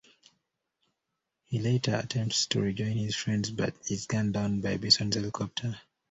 [1.43, 5.79] He later attempts to rejoin his friends, but is gunned down by Bison's helicopter.